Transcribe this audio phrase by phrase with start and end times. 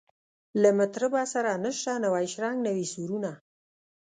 [0.61, 3.31] له مطربه سره نسته نوی شرنګ نوي سورونه